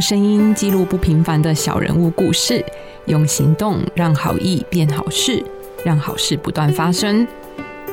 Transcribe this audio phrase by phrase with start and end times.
[0.00, 2.64] 声音记录不平凡的小人物故事，
[3.04, 5.44] 用行动让好意变好事，
[5.84, 7.26] 让好事不断发生。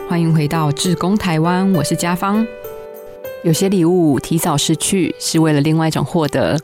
[0.07, 2.45] 欢迎回到志工台湾，我是家芳。
[3.43, 6.57] 有些礼物提早失去，是为了另外一种获得。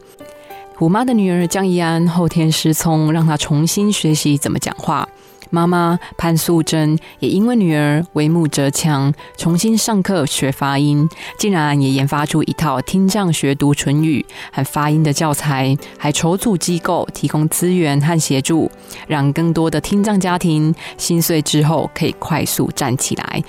[0.76, 5.07] 虎妈的女儿江怡安后天失聪，让她重新学习怎么讲话。
[5.53, 11.07] 妈妈潘素贞也因为女儿为木则强，重新上课学发音，
[11.38, 18.71] 竟然也研发出一套听障学读唇语和发音的教材，还筹组机构提供资源和协助，
[19.07, 23.43] 让更多的听障家庭心碎之后可以快速站起来，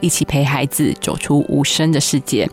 [0.00, 2.46] 一起陪孩子走出无声的世界。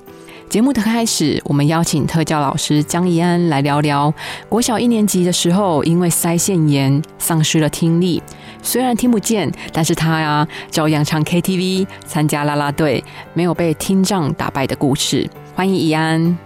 [0.50, 4.14] 节目的开始，我们邀请特教老师江怡安来聊聊
[4.48, 8.22] 国小一年级的时候，因为腮腺炎丧失了听力。
[8.62, 15.28] 虽然听不见，但是他呀照样唱 KTV、参加啦啦队，没有被听障打败的故事。
[15.56, 16.38] 欢迎怡安。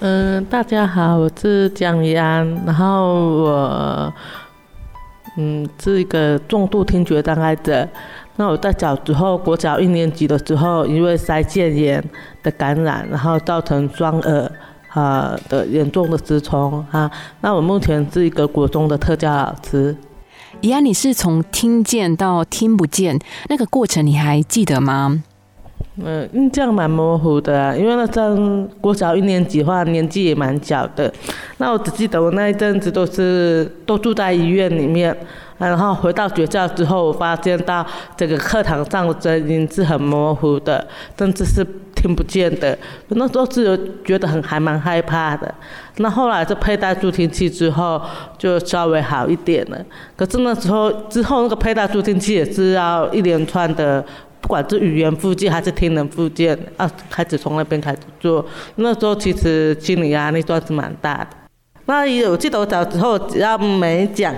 [0.00, 2.46] 嗯，大家好，我是江怡安。
[2.66, 4.14] 然后我
[5.36, 7.88] 嗯是一个重度听觉障碍者。
[8.36, 12.02] 那我在小时候，国小一年级的时候，因为腮腺炎
[12.42, 14.50] 的感染，然后造成双耳
[14.88, 17.10] 啊的严重的失聪啊。
[17.40, 19.96] 那我目前是一个国中的特教老师。
[20.60, 23.18] 怡安，你是从听见到听不见
[23.48, 25.22] 那个过程，你还记得吗？
[26.02, 31.12] 嗯，印象蛮模糊的，因为那阵国小一年级话，年纪也蛮小的。
[31.58, 35.16] 那我只记得我那一阵子都是都住在医院里面。
[35.56, 40.84] 然后回到学校之后，我发现到这个课堂上的声音是很模糊的，
[41.16, 42.76] 甚至是听不见的。
[43.08, 45.54] 那时候是觉得很还蛮害怕的。
[45.98, 48.02] 那后来就佩戴助听器之后，
[48.36, 49.78] 就稍微好一点了。
[50.16, 54.04] 可是那时候之后那个佩戴助听器也是要一连串的，
[54.44, 58.44] 不管是语言附件还是听能附件，啊，开始从那边开始做。
[58.76, 61.28] 那时候其实心理压力算是蛮大的。
[61.86, 64.34] 那我记得我小时候只要没讲。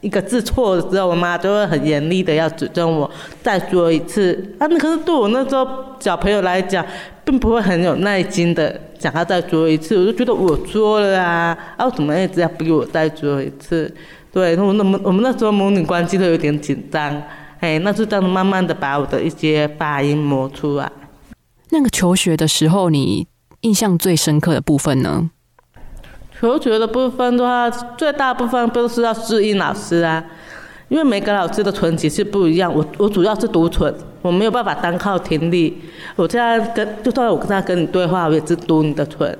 [0.00, 3.08] 一个字错了之后，我妈就会很严厉的要指正我，
[3.40, 4.34] 再说一次。
[4.58, 5.64] 啊，那可是对我那时候
[6.00, 6.84] 小朋友来讲，
[7.24, 9.96] 并不会很有耐心的讲他再说一次。
[9.96, 13.94] 我就觉得我说了啊，啊，怎么一直要逼我再说一次？
[14.32, 17.22] 对，那我那我们那时候母女关系都有点紧张，
[17.62, 20.90] 哎，那就这样慢慢的把我的一些发音磨出来。
[21.70, 23.28] 那个求学的时候，你
[23.60, 25.30] 印象最深刻的部分呢？
[26.40, 30.24] 求学的部分的话，最大部分都是要适应老师啊，
[30.88, 32.74] 因为每个老师的唇其实不一样。
[32.74, 35.80] 我我主要是读唇，我没有办法单靠听力。
[36.16, 39.38] 我现在跟就算我跟他跟你对话，我也是读你的唇。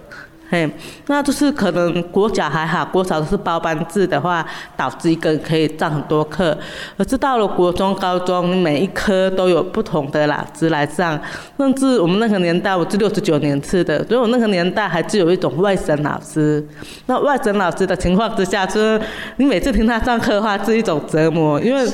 [0.52, 0.70] 嘿，
[1.06, 4.46] 那就是可能国小还好，国小是包班制的话，
[4.76, 6.54] 导致一个人可以上很多课。
[6.98, 11.18] 可是到了国中、高中，每一科都有不同的老师来上，
[11.56, 16.62] 甚至我们那个年代，我是六十九年次的，所以我那个年代还只有一种外省老师。
[17.06, 19.00] 那外省老师的情况之下，就是
[19.38, 21.90] 你每次听他上课的话，是一种折磨，因为。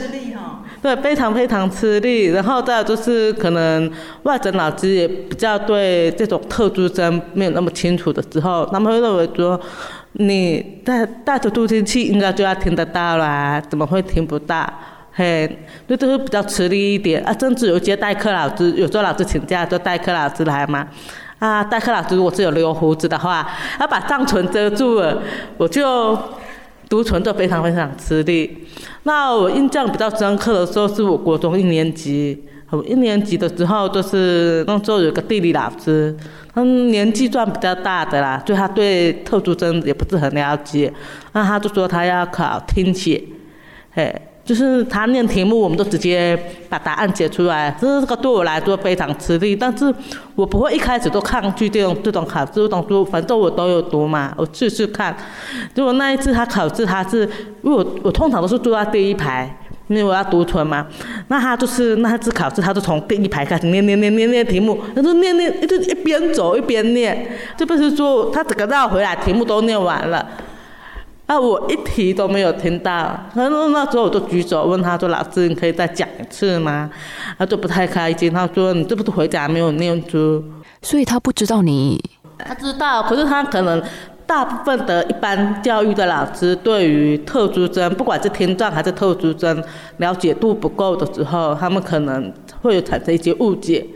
[0.80, 2.26] 对，非常非常吃力。
[2.26, 3.90] 然后再就是可能
[4.22, 9.60] 外诊老师也比较对这种特殊生没有那么清楚的时候，他们会认为说，
[10.12, 14.72] 你带带着助听器应该就要听得到啦，怎么会听不到？
[15.12, 17.34] 嘿，这都是比较吃力一点啊。
[17.40, 20.86] 甚至有一些代课老师，有时候老师请假，就代课老师来嘛。
[21.40, 25.20] 啊，代课老师如果是有留胡子的话，他把上唇遮住了，
[25.56, 26.16] 我就。
[26.88, 28.66] 独存就非常非常吃力。
[29.02, 32.44] 那我印象比较深刻的时候，是我国中一年级。
[32.70, 36.14] 我一年级的时候，就是那时候有个地理老师，
[36.52, 40.92] 他年纪算比较大的啦，就他对特殊生也不是很了解。
[41.32, 43.22] 那他就说他要考听写，
[43.92, 44.14] 嘿。
[44.48, 46.34] 就是他念题目，我们都直接
[46.70, 47.76] 把答案写出来。
[47.78, 49.94] 这个对我来说非常吃力，但是
[50.34, 52.52] 我不会一开始都抗拒这种这种考试。
[52.54, 55.14] 这种书反正我都有读嘛，我试试看。
[55.74, 57.28] 结果那一次他考试，他是
[57.62, 59.54] 因为我我通常都是坐在第一排，
[59.88, 60.86] 因为我要读唇嘛。
[61.28, 70.26] 那他就是那次考试，他就从第一排开始念念念念念题目，他就念念一直一边走一边念，这不是说他整个绕回来题目都念完了。
[71.28, 73.14] 啊，我一题都没有听到。
[73.34, 76.90] 那那时候我就举手问他说：“老师，你可以再讲一次吗？”
[77.36, 80.42] 他就不太开心，他说：“你这不是回答没有念出？”
[80.80, 82.02] 所以他不知道你。
[82.38, 83.82] 他知道，可是他可能
[84.24, 89.62] 大部分的一般教育的老师对于特殊生，不管是听障还是特殊生，
[89.98, 92.32] 了解度不够的时候，他们可能
[92.62, 93.86] 会产生一些误解。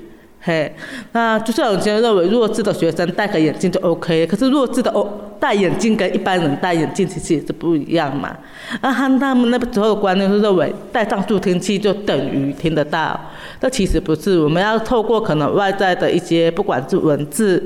[0.44, 0.74] 嘿，
[1.12, 5.08] 那就像有些人认为弱智的学生戴个眼镜就 OK，可是弱智的哦
[5.38, 8.36] 戴眼镜跟一般人戴眼镜其实也是不一样嘛。
[8.80, 13.18] 那他他们那个时候的观念是认为戴上助听器就等于听得到，
[13.60, 14.40] 这其实不是。
[14.40, 17.62] 我们要透过可能外在的一些不管是文字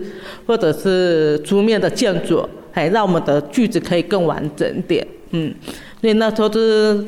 [0.46, 5.06] 或者是书面的建筑，还让我们的句子可以更完整点。
[5.30, 5.54] 嗯，
[6.02, 7.02] 所以那时候就是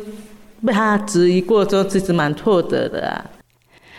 [0.65, 3.23] 被他质疑过之后，其实蛮挫折的啊。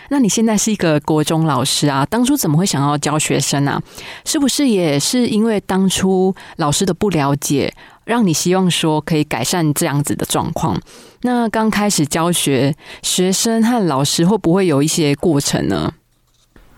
[0.10, 3.82] 那你现在是一个国中老师啊，当初怎么会想要教学生啊？
[4.26, 7.74] 是不是也是因为当初老师的不了解，
[8.06, 10.80] 让你希望说可以改善这样子的状况？
[11.22, 15.94] 那刚开始教学，学生和老师会不会有一些过程呢？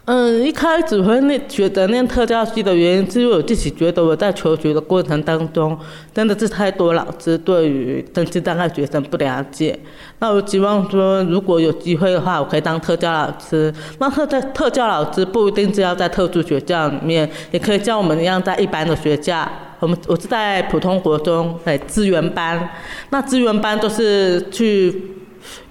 [0.05, 5.77] 嗯，一开始会那觉得念特教系的原因，是因为我自己觉得我在求学的过程当中，
[6.11, 9.79] 真的是太多老师对于身心障碍学生不了解。
[10.17, 13.71] 那我希望说，如果有机会的话，我可以当特教老师。
[13.99, 19.47] 那特在特教老师不一定是要在特殊学校里面，也可以像我们一样在一般的学校。
[19.79, 22.69] 我们我是在普通国中，在资源班。
[23.11, 25.20] 那资源班都是去。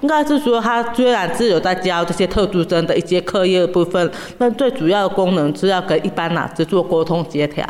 [0.00, 7.66] 应该是说，他虽然是有在教这些特殊生的一些课业部分，但最主要的功能是要跟一般老师做沟通协调。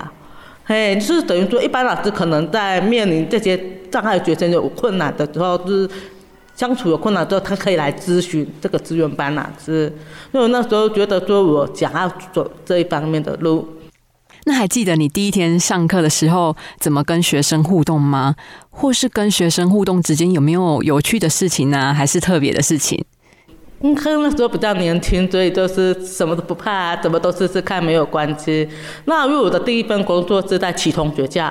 [0.64, 3.58] 嘿，就是等于说，一般老师可能在面临这些
[3.90, 5.90] 障碍学生有困难的时候，就是
[6.54, 9.92] 相处有困难之后，他可以来咨询这个资源班老师。
[10.32, 13.68] 因为那时候觉得说我想要走这一方面的路。
[14.44, 18.34] 那还记得你第一天上课的时候怎么跟学生互动吗？
[18.70, 21.92] 或是跟学生互动之间有没有有趣的事情呢？
[21.92, 23.04] 还是特别的事情？
[23.82, 28.68] 嗯，那时候比较年轻，所以就是什么都不怕，怎么都试试看，没有关系。
[29.06, 31.50] 那因为我的第一份工作是在启同学校，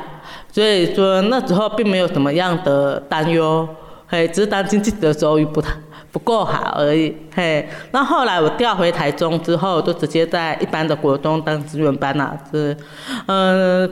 [0.52, 3.68] 所以说那时候并没有什么样的担忧，
[4.08, 5.72] 嘿，只是担心自己的手语不太。
[6.12, 7.68] 不够好而已，嘿。
[7.92, 12.76] 那后来我调回台中之后，就直接在一般的国中当资源班老师。
[13.28, 13.88] 嗯，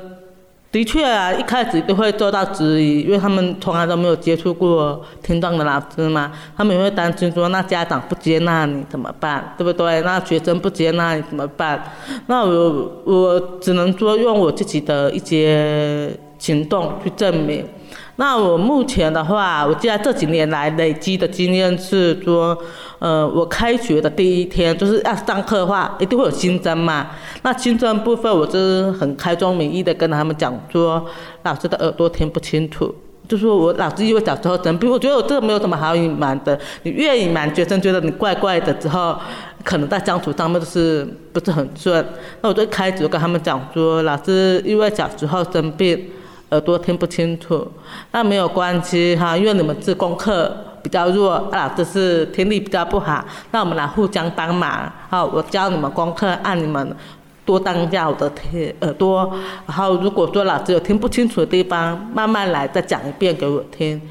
[0.71, 10.01] 的确啊，一开始都会做到质疑，因为他们从来都没有接触过听障的老师嘛，他们也会担心说，那家长不接纳你怎么办，对不对？
[10.01, 11.81] 那学生不接纳你怎么办？
[12.25, 17.65] 那我我只能说用我自己的一些行动去证明。
[18.19, 22.57] 那我目前的话，我记得这几年来累积的经验是说，
[22.97, 27.11] 呃，我开学的第一天就是要上课的话，一定会有新增嘛。
[27.43, 31.05] 那新增部分，我就是很开宗明义的跟他们讲说，
[31.43, 32.91] 老师的耳朵听不清楚，
[33.27, 36.59] 就说我老师因为小时候生病，我觉得我这个没有什么好隐瞒的。
[36.81, 39.15] 你越隐瞒，学生觉得你怪怪的之后，
[39.63, 42.03] 可能在相处上面就是不是很顺。
[42.41, 46.03] 那我就开始跟他们讲说，老师因为小时候生病。
[46.49, 47.69] 耳朵听不清楚，
[48.11, 56.95] 那没有关系哈，因为你们是功课比较弱，老师是听力比较不好，那我们来互相帮忙，好，我教你们功课，按你们
[57.45, 59.29] 多当一下我的听耳朵，
[59.65, 64.01] 然后如果说老师有听不清楚的地方，慢慢来再讲一遍给我听。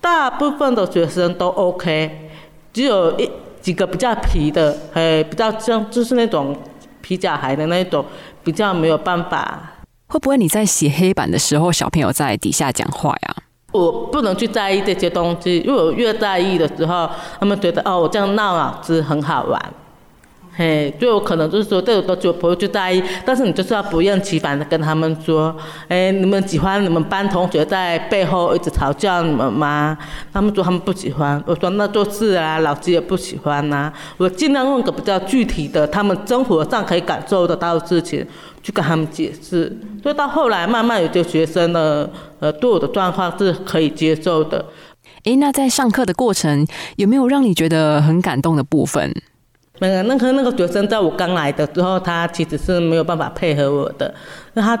[0.00, 2.30] 大部分的学生都 OK，
[2.72, 3.30] 只有一
[3.60, 6.56] 几个比较皮的，哎，比较像就是那种
[7.00, 8.04] 皮脚孩的那种，
[8.42, 9.71] 比较没有办法。
[10.12, 13.34] 会不会你在写黑板的时候，小朋友在底下讲话呀？
[13.72, 17.08] 我不能去在意这些东西，因为我越在意的时候，
[17.40, 19.58] 他们觉得哦，我这样闹老子很好玩。
[20.54, 25.56] 嘿，就有可能就是说，这个都就不会去在意，但是你就是要不厌其烦的跟他们说，
[25.88, 29.96] 哎，你们喜欢你们班同学在背后一直嘲笑你们吗？
[30.30, 33.90] 他们说他们不喜欢，我说那就是啊，老师也不喜欢呐。
[34.18, 38.26] 我尽量用个比较具体的，他们生活上可以感受得到的事情
[38.62, 44.64] 去跟他们解释，所以到后来慢慢有些学生呢，呃，对我的状况是可以接受的。
[45.24, 46.66] 诶，那在上课的过程
[46.96, 49.12] 有没有让你觉得很感动的部分？
[49.78, 54.14] 没有那个那个学生在我刚来的时候，他其实是没有办法配合我的。
[54.54, 54.76] 那他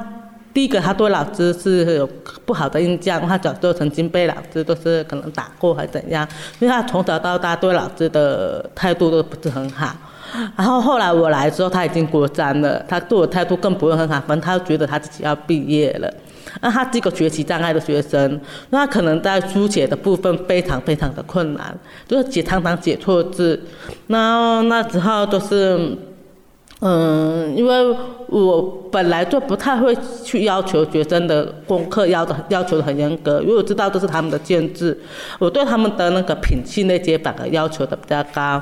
[0.54, 2.08] 第一个，他对老师是有
[2.44, 6.28] 不好的印象，他小时候曾经被老师都是可能打过还怎样，
[6.60, 9.96] 因为他从小到大对老师的态度都不是很好。
[10.56, 16.12] 然后后来我来之后，他已经国三了，他对我态度更不会很好，反正他觉得他自己要毕业了。
[16.60, 21.74] 那他是个学习障碍的学生，那他可能在书写的部分非常非常的困难，
[22.06, 23.62] 就是写常常写错字，
[24.08, 25.96] 那那时候都是。
[26.84, 27.96] 嗯，因为
[28.32, 34.98] 我本来就不太会去要求学生的功课要的要求很严格，因为我知道这是他们的建制。
[35.38, 38.60] 我对他们的那个品性那些反而要求的比较高。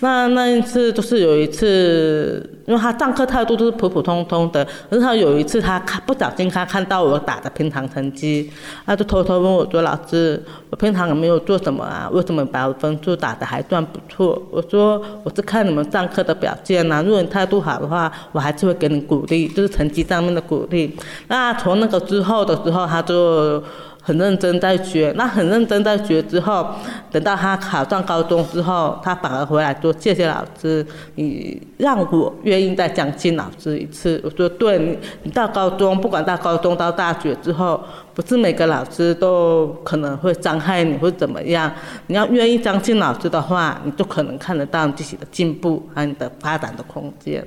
[0.00, 8.50] 那那一次就是有一次，因为他上课态度都是普普通通的，然后有一次他看不小心他看到我打的平常成绩，
[8.86, 12.08] 他就偷偷问我说：“老师，我平常有没有做什么啊？
[12.12, 20.94] 为什么把我分数打的还算不错？”我说：“我是看你们上课的表现呐，如果你态度。”好的话，我还是会给你鼓励，就是成绩上面的鼓励。
[21.28, 23.62] 那从那个之后的时候，他就
[24.02, 26.66] 很认真在学，那很认真在学之后，
[27.10, 30.86] 等到他考上高中之后，他反而回来说：“谢谢老师，
[31.16, 37.82] 你让我愿意再相信老师一次。”我说：“对，你到高中，不管到高中到大学之后，
[38.14, 41.70] 不是每个老师都可能会伤害你或怎么样。
[42.06, 47.46] 你要愿意相信老师的话，你就可能看得到自己的进步和你的发展的空间。”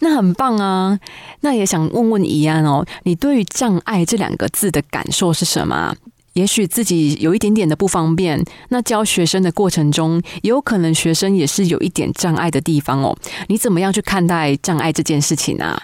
[0.00, 0.98] 那很棒啊！
[1.40, 5.94] 那也想问问怡安哦，你对于“障碍”这两个字的感受是什么？
[6.34, 13.16] 也许自己有一点点的不方便，那教学生的过程中，也有可能学生也是有一点障碍的地方哦。
[13.48, 15.80] 你怎么样去看待障碍这件事情啊？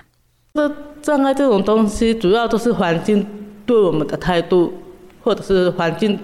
[0.54, 0.68] 那
[1.00, 3.24] 障碍这种东西，主要都是环境
[3.64, 4.72] 对我们的态度，
[5.22, 6.18] 或者是环境。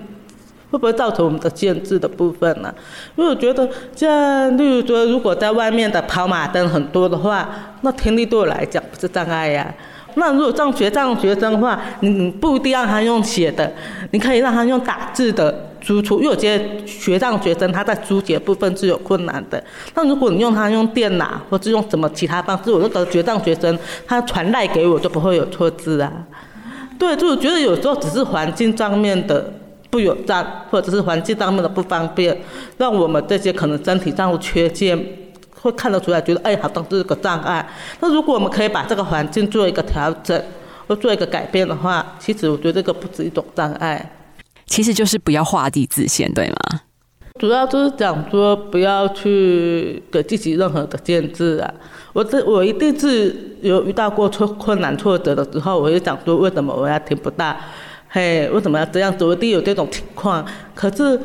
[0.76, 2.72] 会不会造成我们的限制的部分呢？
[3.16, 7.48] 因为我觉得，像例如说，如果在外面的跑马灯很多的话，
[7.80, 9.74] 那听力对我来讲不是障碍呀。
[10.16, 13.72] 那如果上学上学生的话，你不一定让他用写的，
[14.10, 16.20] 你可以让他用打字的输出。
[16.20, 19.62] 因为有些学上学生他在书写部分是有困难的。
[19.94, 26.12] 那如果你用他用电脑或者用什么其他方式，我那个学上学生他传赖给我就不会有错字啊。
[26.98, 29.50] 对，就我觉得有时候只是环境上面的。
[29.90, 32.36] 不友善，或者是环境上面的不方便，
[32.78, 34.98] 让我们这些可能身体上的缺陷
[35.60, 37.66] 会看得出来，觉得哎，好像是个障碍。
[38.00, 40.40] 那如果我们可以把这个环境做一个调整，
[40.86, 44.12] 或做一个改变的话，其实我觉得这个不止一种障碍，
[44.66, 46.80] 其实就是不要画地自限，对吗？
[47.38, 51.74] 主要就是讲说不要去给自己任何的限制啊。
[52.12, 57.54] 我这我一定是有遇到过挫困难挫折的时候，我就讲说为什么我要听不到。
[58.16, 59.26] 嘿，为什么要这样子？
[59.26, 60.42] 我一定有这种情况，
[60.74, 61.20] 可是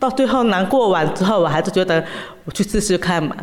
[0.00, 2.02] 到最后难过完之后，我还是觉得
[2.46, 3.36] 我去试试看嘛。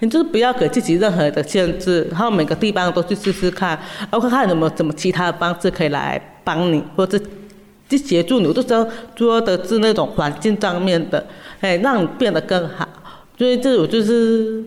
[0.00, 7.18] 你就是不要给自己任何的限制，然后每个地方都去试试看，然后看看有没有什么其他的方式可以来帮你，或者
[7.88, 8.46] 去协助你。
[8.46, 11.26] 我就说说的是那种环境上面的，
[11.62, 12.86] 哎，让你变得更好。
[13.38, 14.62] 所以这种就是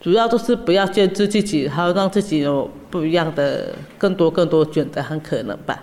[0.00, 5.82] 主要都是不要限制自己，然后让自己有不一样的、更多更多选择和可能吧。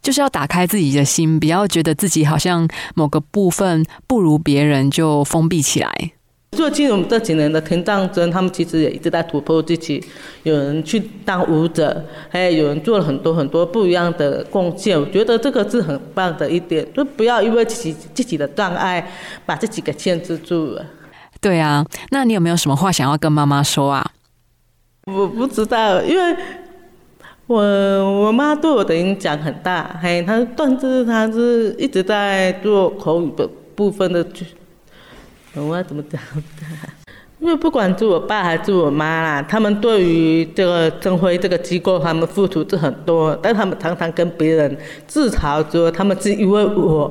[0.00, 6.12] 就是要打开自己的心，不要觉得自己好像某个部分不如别人就封闭起来。
[6.52, 10.02] 最近我们这几年的听障生，他们其实也一直在突破自己。
[10.44, 14.98] 有人去当舞者，还有有人做了很多很多不一样的贡献。
[14.98, 19.12] 我觉得这个是很棒的一点，就不要因为自己自己的障碍
[19.44, 20.86] 把自己给限制住了。
[21.38, 24.10] 对啊，那你有没有什么话想要跟妈妈说啊？
[25.04, 26.36] 我不知道，因为。
[27.48, 27.56] 我
[28.24, 34.22] 我妈对我的影响很大，嘿，她但是她是一直在做口语的部分的，
[35.54, 36.20] 我怎么讲？
[37.40, 44.76] 因为不管是我爸还是我妈啦，他们对于这个正辉这个机构，他们付出是很多，但他们常常跟别人
[45.06, 47.10] 自嘲说，他们是因为我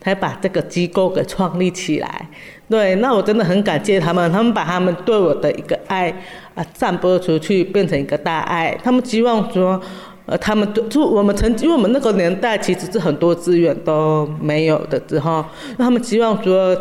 [0.00, 2.28] 才把这个机构给创立起来。
[2.68, 6.10] 对，那我真的很感谢他们，他们把他们对我的一个爱
[6.54, 8.78] 啊散播出去，变成一个大爱。
[8.84, 9.80] 他们希望说，
[10.26, 15.42] 呃，他们就我们曾，因为我们那个年代其实是很多资源都没有的之后，
[15.78, 16.76] 那他们希望说，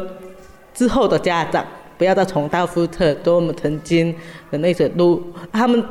[0.73, 1.65] 之后的家长
[1.97, 4.13] 不要再重蹈覆辙，走我们曾经
[4.51, 5.81] 的那些路，他们。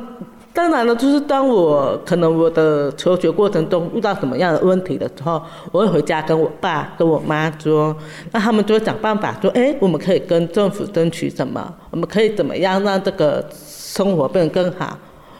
[0.57, 5.39] 当然了，就是当我可能我的求学过程中遇到什么样的问题的时候，
[5.71, 7.95] 我会回家跟我爸跟我妈说，
[8.31, 11.71] 那他们就会想办法说，哎，我们可以跟政府争取什么？
[11.91, 14.97] 我们可以怎么样让这个生活变得更好？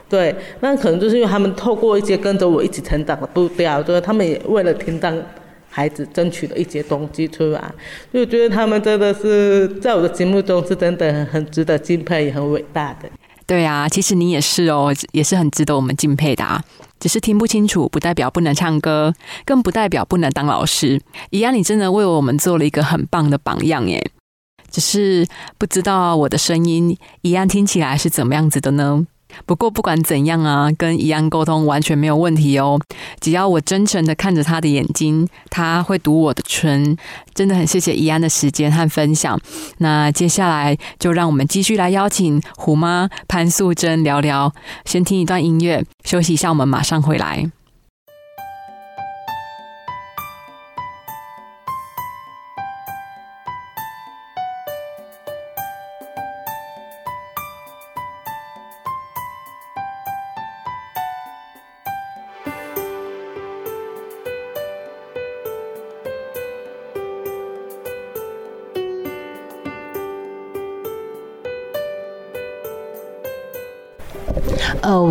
[0.08, 5.18] 对，那可能就是因为他们透过一些跟着我一起成长的步调，就是他们也为了听障
[5.68, 7.74] 孩子争取了一些东西出来，
[8.14, 13.10] 就觉得他们真的是在我的心目中是真的很值得敬佩，也很伟大的。
[13.48, 16.62] 对啊，其实你也是哦，也是很值得我们敬佩的啊。
[17.00, 19.14] 只是听不清楚，不代表不能唱歌，
[19.46, 21.02] 更不代表不能当老师。
[21.30, 24.12] 怡安，你真的为我们做了一个很棒的榜样耶。
[24.70, 25.26] 只是
[25.58, 29.08] 不知道我的声音怡安听起来是怎么样子的呢？
[29.46, 32.80] 不过不管怎样啊，跟怡安沟通完全没有问题哦。
[33.20, 36.98] 只要我真诚的看着他的眼睛，他会读我的唇。
[37.34, 39.40] 真的很谢谢怡安的时间和分享。
[39.78, 44.52] 那接下来就让我们继续来邀请虎妈潘素贞聊聊。
[44.86, 47.52] 先听一段音乐，休息一下，我们马上回来。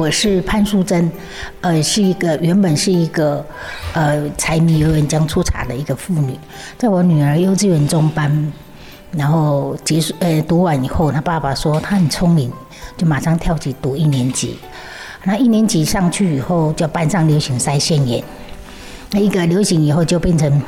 [0.06, 1.10] 我是潘淑珍，
[1.62, 3.44] 呃，是一个原本是一个
[3.92, 6.38] 呃柴米油盐酱醋茶的一个妇女，
[6.78, 8.52] 在我女儿幼稚园中班，
[9.10, 12.52] 然后结束呃读完以后，她爸爸说她很聪明，
[12.96, 14.56] 就马上跳级读一年级。
[15.24, 18.22] 那一年级上去以后，就班上流行腮腺炎，
[19.10, 20.62] 那一个流行以后就变成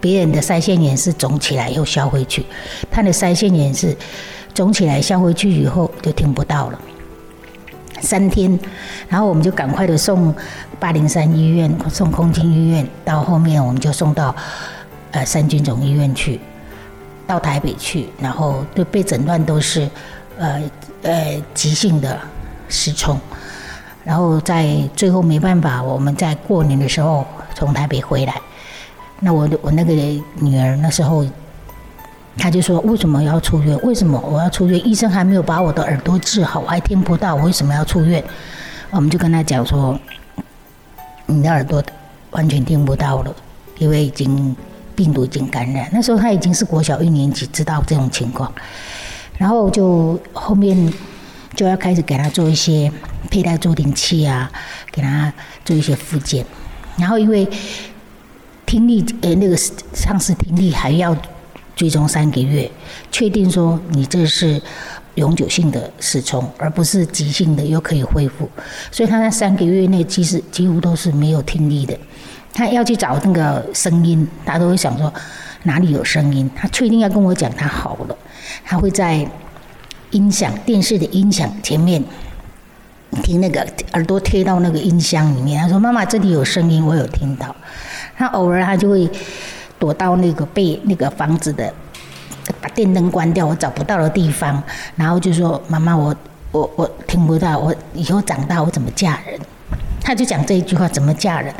[0.00, 2.46] 别人的腮腺炎是肿起来又消回去，
[2.88, 3.96] 她的腮腺炎是
[4.54, 6.80] 肿起来消回去以后就听不到了。
[8.00, 8.58] 三天，
[9.08, 10.34] 然后我们就赶快的送
[10.78, 14.34] 八零三医院，送空军医院，到后面我们就送到
[15.10, 16.40] 呃三军总医院去，
[17.26, 19.88] 到台北去，然后都被诊断都是
[20.38, 20.62] 呃
[21.02, 22.18] 呃急性的
[22.68, 23.18] 失聪，
[24.04, 28.34] 然后在最后没办法，我们在过年的时候从台北回来，
[29.20, 29.92] 那我我那个
[30.36, 31.24] 女儿那时候。
[32.38, 33.76] 他就说：“为什么要出院？
[33.82, 34.86] 为什么我要出院？
[34.86, 38.22] 医生还没有把我的耳朵治好，我还听不到，我为什么要出院？”
[38.90, 39.98] 我们就跟他讲说
[41.26, 41.82] ：“你的耳朵
[42.30, 43.34] 完全听不到了，
[43.78, 44.54] 因为已经
[44.94, 45.90] 病毒已经感染。
[45.92, 48.52] 那时候他已经是国小一年级，知道这种情况。
[49.36, 50.92] 然后就后面
[51.54, 52.90] 就要开始给他做一些
[53.30, 54.50] 佩戴助听器啊，
[54.92, 55.32] 给他
[55.64, 56.44] 做一些复健。
[56.96, 57.48] 然后因为
[58.64, 61.16] 听力呃那个丧失听力还要。”
[61.78, 62.68] 追踪三个月，
[63.12, 64.60] 确定说你这是
[65.14, 68.50] 永久性的失聪，而不是急性的又可以恢复。
[68.90, 71.96] 所以他在三个月内其实几乎都是没有听力的。
[72.52, 75.12] 他要去找那个声音，他都会想说
[75.62, 76.50] 哪里有声音。
[76.56, 78.18] 他确定要跟我讲他好了，
[78.64, 79.24] 他会在
[80.10, 82.02] 音响电视的音响前面
[83.22, 85.62] 听那个耳朵贴到那个音箱里面。
[85.62, 87.54] 他说：“妈妈，这里有声音，我有听到。”
[88.18, 89.08] 他偶尔他就会。
[89.78, 91.72] 躲到那个被那个房子的，
[92.60, 94.62] 把电灯关掉，我找不到的地方，
[94.96, 96.14] 然后就说：“妈妈，我
[96.52, 99.38] 我我听不到，我以后长大我怎么嫁人？”
[100.00, 101.54] 他就讲这一句话：“怎么嫁人？”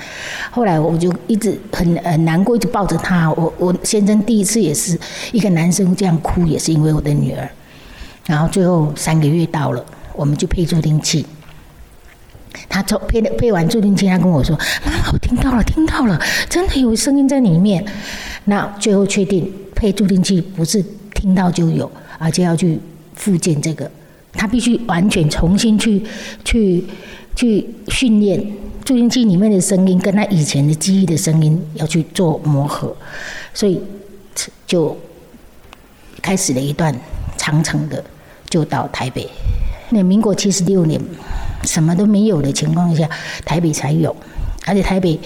[0.50, 3.30] 后来我就一直很很难过，一直抱着他。
[3.32, 4.98] 我我先生第一次也是
[5.32, 7.49] 一个男生这样哭，也是因为我的女儿。
[8.26, 11.26] 然后最后三个月到了，我们就配助听器。
[12.68, 16.18] 他从配的配完助听器，他跟我说：“妈妈，我听到了，听到了，
[16.49, 17.84] 真的有声音在里面。”
[18.44, 20.82] 那最后确定配助听器不是
[21.14, 22.78] 听到就有，而且要去
[23.14, 23.90] 复健这个，
[24.32, 26.02] 他必须完全重新去
[26.44, 26.84] 去
[27.36, 28.40] 去训练
[28.84, 32.97] 助听器里面的声音跟他以前的记忆的声音要去做磨合，
[33.52, 33.80] 所以
[34.66, 34.97] 就
[36.23, 36.94] 开始了一段
[37.36, 38.02] 长程的，
[38.49, 39.28] 就到台北。
[39.90, 41.00] 那民国七十六年。
[41.64, 43.08] 什么都没有的情况下，
[43.44, 44.14] 台北才有，
[44.66, 45.18] 而且台北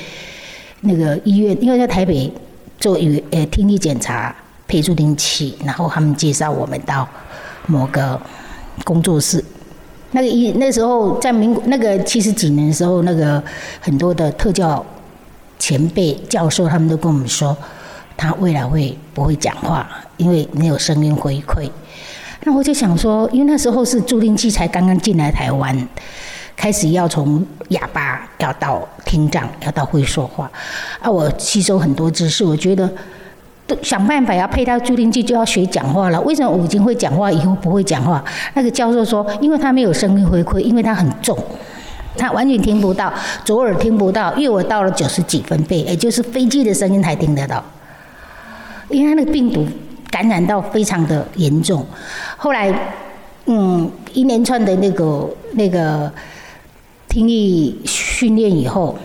[0.81, 2.33] 那个医院，因为在台北
[2.79, 4.35] 做语呃听力检查
[4.67, 7.09] 配助听器，然后他们介绍我们到
[7.67, 8.21] 某个
[8.85, 9.45] 工作室。
[10.11, 13.43] 那个医那时候在民国那个七十几年的时候，那个
[13.81, 14.85] 很多的特教
[15.59, 17.57] 前辈教授他们都跟我们说，
[18.17, 21.71] 他未来会不会讲话，因为没有声音回馈。
[22.45, 25.89] 那我就想说，因为那时候是助听器才刚刚进来台湾，
[26.57, 30.51] 开始要从哑巴要到听障，要到会说话，
[31.01, 32.91] 啊，我吸收很多知识，我觉得
[33.65, 36.21] 都想办法要配到助听器，就要学讲话了。
[36.23, 38.25] 为什么我已经会讲话，以后不会讲话？
[38.55, 41.39] 那个教授说，因为他没有声音回馈，因为他很重，
[42.17, 43.13] 他完全听不到，
[43.45, 47.65] 左耳听不到，右耳到了九十几分贝，也就是飞机的声音才听得到，
[48.89, 49.65] 因为他那个病毒。
[50.13, 51.85] 感染到非常的严重，
[52.37, 52.73] 后来，
[53.47, 56.13] 嗯，一连串的那个那个
[57.09, 58.97] 听力训练以后，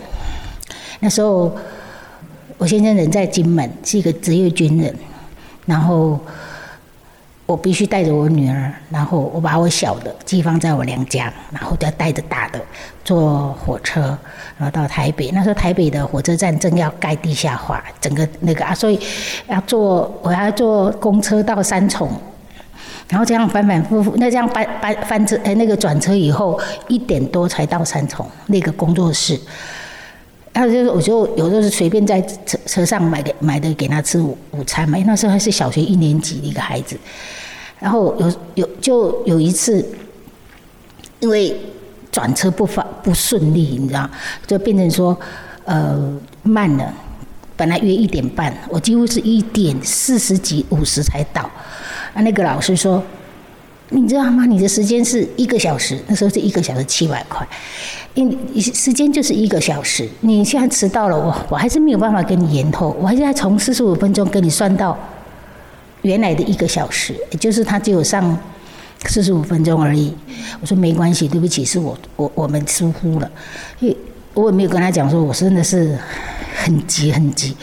[1.00, 1.56] 那时候
[2.58, 4.94] 我先生人在金门，是一个职业军人，
[5.66, 6.20] 然后。
[7.48, 12.60] 我必须带着我女儿，然后我把我小的寄放在我娘家，然后再带着大的
[13.02, 14.02] 坐火车，
[14.58, 15.30] 然后到台北。
[15.30, 19.00] 那时候台北的火车站正要盖地下化，整个那个啊，所以
[19.46, 22.10] 要坐我要坐公车到三重，
[23.08, 29.40] 然后这样反反复复，那这样翻翻翻车哎，那个转车以后一点多才到三重那个工作室。
[30.58, 36.98] 他就是我就有时候是随便在车车上买的买的给他吃午午餐嘛，那时候还是小学一年级的一个孩子。
[37.78, 39.86] 然后有有就有一次，
[41.20, 41.56] 因为
[42.10, 44.10] 转车不发不顺利，你知道，
[44.48, 45.16] 就变成说
[45.64, 46.92] 呃慢了。
[47.56, 51.42] 本来约一点半，我几乎是一点四十几五十才到。
[52.14, 53.00] 啊，那个老师说，
[53.90, 54.44] 你知道吗？
[54.46, 57.46] 你的时间是一个小时，那时候是一个小时七百块，
[58.14, 60.08] 因时间就是一个小时。
[60.20, 64.96] 你现在迟到了，我我还是没有办法给你延后，我还是要从四十五分钟给你算到。
[66.02, 68.38] 原来的一个小时，也就是他只有上
[69.06, 70.14] 四十五分钟而已。
[70.60, 73.28] 我说没关系，对不起，是我我我们疏忽了，
[73.80, 73.96] 因为
[74.34, 75.98] 我也没有跟他讲说，我真的是
[76.54, 77.56] 很急很急。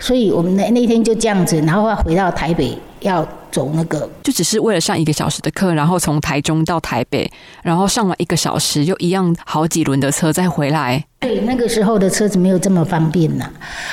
[0.00, 7.30] 所以我们那那天就这样子，然后回到台北要走那个，就只是为了上一个小时的课，然后从台中到台北，
[7.62, 11.04] 然后上完一个小时又一样好几轮的车再回来。
[11.20, 13.48] 对，那个时候的车子没有这么方便呐。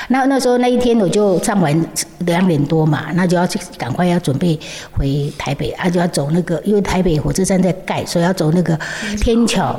[0.08, 1.86] 那那时候那一天我就上完
[2.26, 4.58] 两点多嘛，那就要去赶快要准备
[4.90, 8.76] 回台北，啊就要走那个，因为台北火车站在盖，所以要走那个
[9.20, 9.78] 天桥。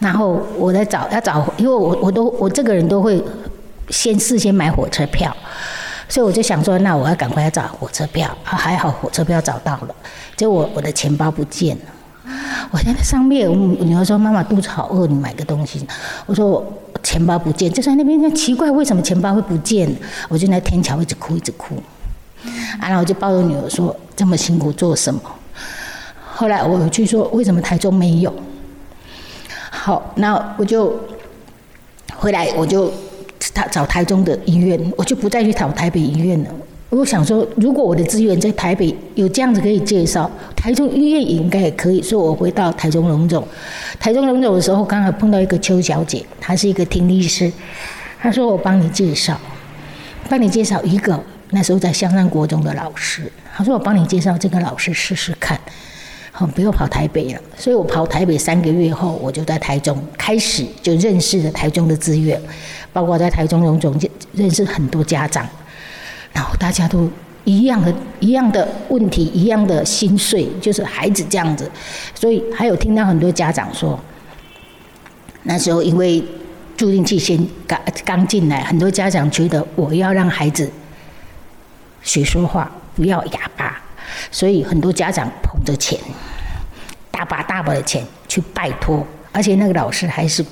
[0.00, 3.22] 然后我在找要找，因为我我都我这个人都会。
[3.90, 5.30] 先事先买火车票，
[6.08, 8.30] 所以我就想说，那我要赶快要找火车票。
[8.42, 9.94] 还好火车票找到了，
[10.36, 11.82] 结果我的钱包不见了。
[12.70, 15.86] 我现在上面，我女儿说：“妈妈肚子好饿，你买个东西。”
[16.26, 16.64] 我说：“我
[17.02, 19.88] 钱包不见。”就在那边奇怪，为什么钱包会不见？
[20.28, 21.76] 我就在天桥一直哭，一直哭。
[22.80, 25.20] 然后我就抱着女儿说：“这么辛苦做什么？”
[26.34, 28.34] 后来我去说：“为什么台中没有？”
[29.70, 30.98] 好，那我就
[32.16, 32.92] 回来，我就。
[33.54, 36.50] 他找台中的医院，我就不再去找台北医院了。
[36.90, 42.00] 我想说，如果我的资源在台北有这样子可以介绍，台中医院也应该也可以。
[42.02, 43.46] 所以我回到台中荣总，
[43.98, 47.50] 台中荣总的时候，刚好碰到一个邱小姐，她是一个听力师。
[48.20, 49.40] 她说：“我帮你介绍，
[50.28, 55.58] 帮你介绍一个那时候在香山国中的老师。”她说：“我帮你介绍这个老师试试看。”
[56.36, 57.40] 好，不要跑台北了。
[57.56, 62.40] 所以我跑台北三个月后，我就在台中开始就认识了台中的资源，
[62.92, 65.48] 包括在台中荣总就认识很多家长，
[66.32, 67.08] 然后大家都
[67.44, 71.70] 一样的、一样的问题、一样的心碎，就是孩子这样子。
[72.16, 73.96] 所以还有听到很多家长说，
[75.44, 76.20] 那时候因为
[76.76, 80.68] 助听器先刚刚进来，很多家长觉得我要让孩子
[82.02, 83.80] 学说话，不要哑巴。
[84.30, 85.98] 所以很多家长捧着钱，
[87.10, 90.44] 大把大把的钱去拜托，而且那个老师还是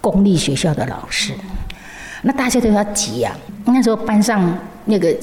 [0.00, 1.32] 公立学校的老师，
[2.22, 3.36] 那大家都要挤啊。
[3.64, 5.14] 那时候班上那个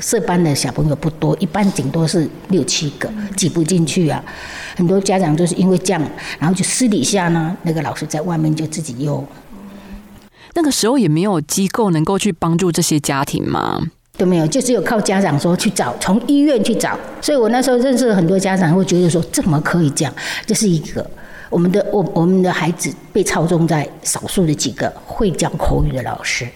[0.00, 4.22] 设班的小朋友不多，一般顶多是六七个，挤不进去啊。
[4.76, 6.02] 很多家长就是因为这样，
[6.38, 9.24] 然后就私底下呢，那个老师在外面就自己又。
[10.54, 13.80] 那个时候也没有机构能够去帮助这些家庭吗？
[14.16, 16.96] 都没有，就只有靠家长说去找，从医院去找。
[17.20, 20.14] 所以我那时候认识了很多家长，会觉得说怎么可以这样？
[20.46, 21.04] 这是一个
[21.50, 26.46] 我们的我我们的孩子被操纵在少数的几个会讲口语的老师，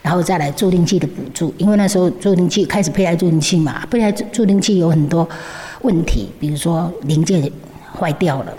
[0.00, 5.28] 然后再来助听器的补助，因为那时候助听器开始佩戴助听器嘛，佩戴助听器有很多
[5.82, 7.50] 问题，比如说零件
[7.98, 8.54] 坏掉了，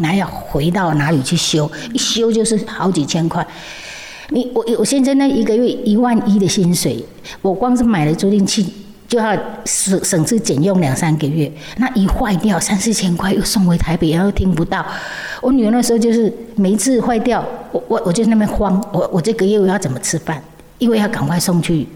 [0.00, 1.70] 那要回到哪里去修？
[1.94, 3.46] 一修就是好几千块。
[4.30, 7.04] 你我我现在那一个月一万一的薪水，
[7.40, 8.66] 我光是买了助听器
[9.08, 11.50] 就要省省吃俭用两三个月。
[11.76, 14.84] 那一坏掉三四千块，又送回台北，然后听不到。
[15.40, 20.42] 我女儿那时候就是每一次坏掉，我我我就那边慌，我我这个月我要怎么吃饭？
[20.78, 21.86] 因为要赶快送去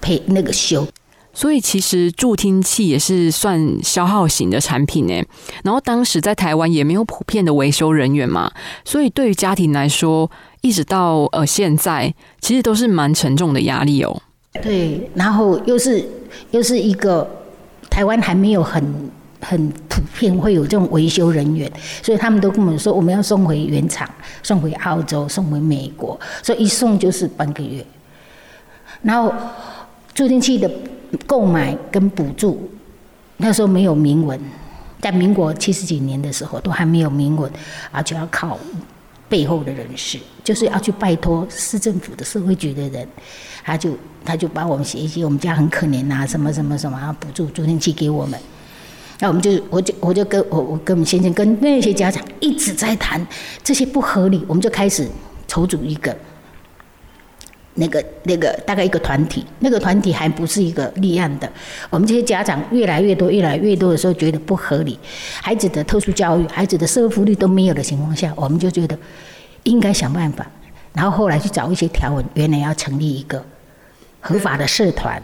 [0.00, 0.86] 配那个修。
[1.32, 5.22] 所以其实助听器也是算消耗型的产品呢。
[5.62, 8.50] 然后当时在台湾也没有普遍的维修人员嘛，
[8.84, 10.30] 所以对于家庭来说。
[10.66, 14.20] 一直到呃现在，其实都是蛮沉重的压力哦。
[14.60, 16.04] 对，然后又是
[16.50, 17.24] 又是一个
[17.88, 18.82] 台湾还没有很
[19.40, 21.70] 很普遍会有这种维修人员，
[22.02, 24.10] 所以他们都跟我们说我们要送回原厂，
[24.42, 27.86] 送回澳洲，送回美国，所以一送就是半个月。
[29.02, 29.32] 然后
[30.14, 30.68] 助听器的
[31.28, 32.68] 购买跟补助，
[33.36, 34.40] 那时候没有明文，
[35.00, 37.48] 在民国七十几年的时候都还没有明文，
[37.92, 38.58] 而且要靠。
[39.28, 43.08] 背后的人士就是要去拜托市政府的社会局的人，
[43.64, 43.90] 他就
[44.24, 48.38] 他就把我们写一些我们家很可怜呐，什么什么什么，补助助听器给我们。
[49.18, 53.26] 那我们就我就我就跟我我跟我们先生跟那些家长一直在谈
[53.64, 55.08] 这些不合理，我们就开始
[55.48, 56.14] 筹组一个。
[57.78, 61.50] 那个那个大概一个团体，那个团体还不是一个立案的。
[61.90, 64.98] 我们这些家长越来越多、越来越多的时候，觉得不合理。
[65.42, 68.98] 孩子的特殊教育、孩子的社会福利都没有的情况下，我们就觉得
[69.64, 70.46] 应该想办法。
[70.94, 73.44] 然后后来去找一些条文，原来要成立一个
[74.20, 75.22] 合法的社团，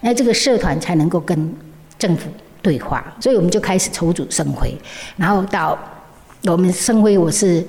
[0.00, 1.54] 那这个社团才能够跟
[1.98, 2.30] 政府
[2.62, 3.14] 对话。
[3.20, 4.74] 所以我们就开始筹组生辉，
[5.16, 5.78] 然后到
[6.44, 7.62] 我们生辉，我是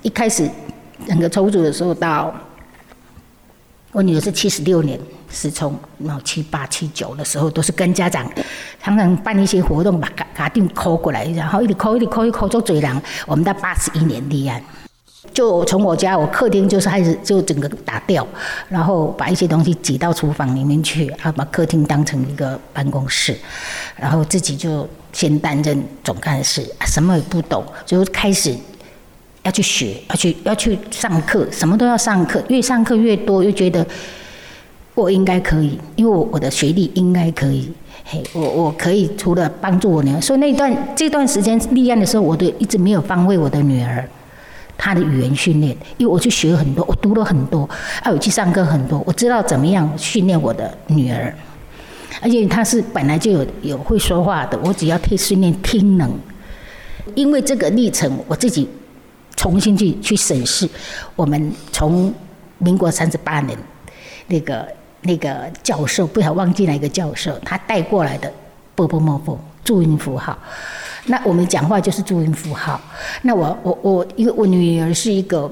[0.00, 0.48] 一开始
[1.06, 2.34] 整个筹组的时候到。
[3.92, 4.98] 我女儿是七十六年，
[5.30, 8.30] 是从那七八七九的时候，都是跟家长
[8.82, 13.02] 常常办一些活动，把卡卡定扣过来，然后一直扣一直扣一扣做嘴人。
[13.26, 14.62] 我们到八十一年立案，
[15.32, 18.26] 就从我家我客厅就是开始就整个打掉，
[18.68, 23.34] 然后把一些东西挤到厨房里面去，啊，把客厅当成一个办公室，
[23.96, 28.54] 然后自己就先担任总干事，什么也不懂，就开始
[29.48, 33.84] 要去学，要去要去上课，什么都要上课，越上课越多，又觉得
[34.94, 37.72] 我应该可以，因为我我的学历应该可以，
[38.04, 44.06] 嘿，我我可以除了帮助我女儿，所以那段这段时间立案的时候，我都一直没有放位我的女儿。
[44.76, 47.68] 他的语言训练，因为我去学很多，我读了很多，
[48.02, 51.34] 还有去上课很多，我知道怎么样训练我的女儿，
[52.20, 56.12] 而且她是本来就有有会说话的，我只要替训练听能。
[57.14, 58.68] 因为这个历程，我自己
[59.38, 60.68] 重新去去审视，
[61.14, 62.12] 我们从
[62.58, 63.56] 民国三十八年
[64.26, 64.68] 那个
[65.02, 68.30] 那个教授，不晓忘记哪个教授，他带过来的
[68.74, 70.36] 波波莫波注音符号。
[71.06, 72.80] 那我们讲话就是注音符号。
[73.22, 75.48] 那我我我，因为我女儿是一个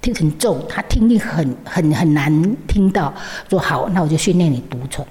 [0.00, 3.12] 听很重，她听力很很很难听到。
[3.50, 5.04] 说好，那我就训练你读唇。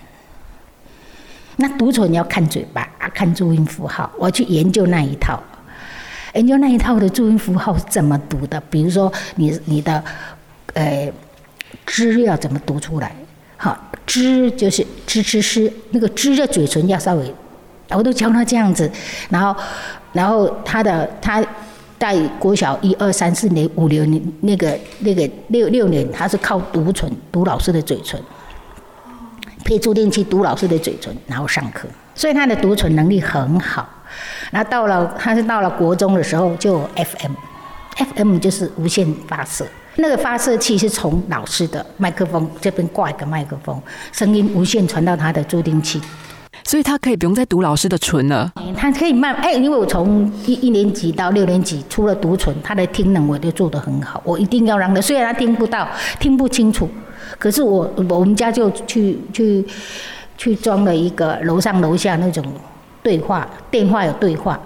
[1.57, 4.09] 那读唇你要看嘴巴啊，看注音符号。
[4.17, 5.43] 我去研究那一套，
[6.33, 8.61] 研究那一套的注音符号是怎么读的。
[8.69, 10.03] 比如说，你你的
[10.73, 11.11] 呃
[11.85, 13.15] “知”要怎么读出来？
[13.57, 17.33] 好，“知”就是“吱吱吱”，那个“知”的嘴唇要稍微。
[17.89, 18.89] 我都教他这样子，
[19.29, 19.55] 然后，
[20.13, 21.45] 然后他的他
[21.99, 28.19] 在国小一二三四年五六年那个那个六六年，他是靠读唇读老师的嘴唇，
[29.63, 33.87] 配助听器读老师的嘴唇，然后上课，所以他的读唇能力很好。
[34.51, 45.99] 然后到了他是到了国中的时候就 FM，FM 就是无线发射，那个发射器是从老师的麦克风这边挂一个麦克风，声音无线传到他的助听器。
[46.73, 54.19] 所以他可以不用再读老师的唇了，他可以慢哎，因为我从一一年级到六年级，除了读唇，他的听能我都做得很好。
[54.25, 55.87] 我一定要让他，虽然他听不到、
[56.19, 56.89] 听不清楚，
[57.37, 59.63] 可是我我们家就去去
[60.35, 62.43] 去装了一个楼上楼下那种
[63.03, 64.59] 对话电话有对话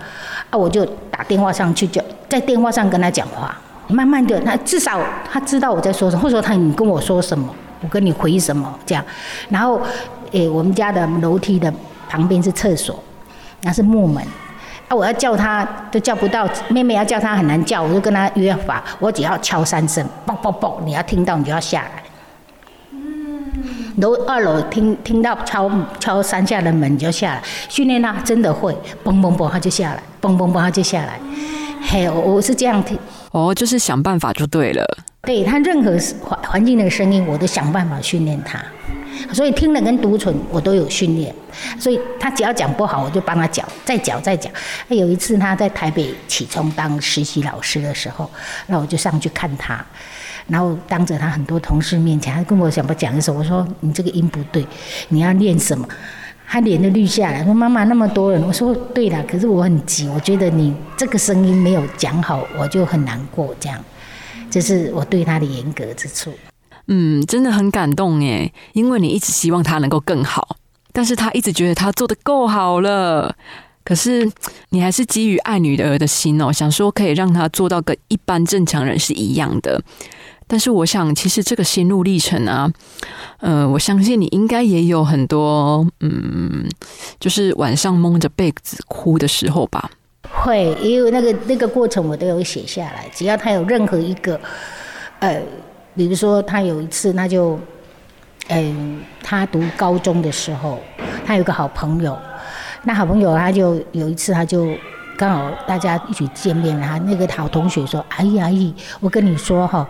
[0.49, 3.53] 啊，我就打电话上去，就在电话上跟他讲话。
[3.89, 4.97] 慢慢的，他至少
[5.29, 9.03] 他知道我在说什么，或者说他你跟我说什么，我跟你回什么这样，
[9.49, 9.81] 然后。
[10.33, 11.73] 诶，我们家的楼梯的
[12.09, 13.01] 旁边是厕所，
[13.63, 14.23] 那是木门。
[14.87, 22.03] 啊，我要叫他都叫不到，妹妹要叫他很难叫，我就跟他约法，我只要敲三声，嘣嘣嘣，你要听到你就要下来。
[23.97, 28.71] 楼二楼听听到敲敲三下的门就下来，训练他真的会，
[29.03, 31.19] 嘣嘣嘣他就下来，嘣嘣嘣他就下来。
[31.81, 32.97] 嘿，我我是这样听。
[33.31, 34.85] 哦，就是想办法就对了。
[35.23, 35.91] 对他任何
[36.23, 38.57] 环环境的声音，我都想办法训练他。
[39.33, 41.33] 所以听了跟读唇我都有训练，
[41.79, 44.51] 所以他只要讲不好，我就帮他讲，再讲再讲。
[44.89, 48.29] 有一次他在台北启聪当实习老师的时候，
[48.67, 49.85] 那我就上去看他，
[50.47, 54.65] 然后当着他很多同事面前，他跟我想不讲一首，我说你这个音不对，
[55.09, 55.87] 你要练什么？
[56.49, 63.83] 他脸都绿下来，说妈妈那么多人，我说对了，可是我很急，我觉得你这个声音没有讲好，我就很难过，这样，
[64.49, 66.31] 这是我对他的严格之处。
[66.87, 70.55] 嗯，真的很感动耶，因为你一直希望他能够更好，
[70.93, 73.35] 但是他一直觉得他做的够好了，
[73.83, 74.29] 可是
[74.69, 79.81] 你还是基于爱女儿的心哦，想说可以让他做到跟一般正常人是一样的。
[80.47, 82.71] 但是我想，其实这个心路历程啊，
[83.39, 86.65] 呃，我相信你应该也有很多，嗯，
[87.19, 89.91] 就是晚上蒙着被子哭的时候吧？
[90.29, 94.39] 会，因为那个那个过程我都有写下来，只要他有任何一个，
[95.19, 95.41] 呃。
[95.97, 97.59] 比如说，他有一次，他就，
[98.49, 100.77] 嗯，他读高中的时候，
[101.25, 102.15] 他有个好朋友，
[102.83, 104.67] 那好朋友他就有一次，他就
[105.17, 109.89] 刚好大家一起见面，然后那个好同学说：“哎呀，阿姨，我跟你说哈，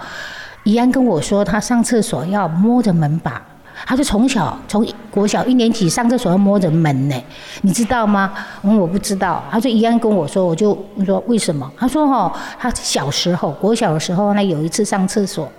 [0.64, 3.46] 怡安跟我说，他上厕所要摸着门把，
[3.86, 7.22] 他就从小从国小一年级上厕所要摸着门呢，
[7.64, 8.34] 你知道吗？
[8.64, 9.44] 嗯，我不知道。
[9.52, 11.70] 他说怡安跟我说，我就说为什么？
[11.78, 15.52] 他说哈，他小时候国小的时候，那有一次上厕所。”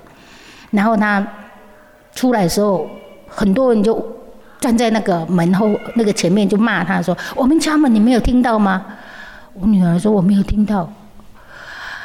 [0.71, 1.27] 然后他
[2.15, 2.89] 出来的时候，
[3.27, 4.05] 很多人就
[4.61, 8.85] 站在那个门后那个前面就骂他说：“我们敲门，你没有听到吗？”
[9.55, 10.91] 我女儿说：“我没有听到。”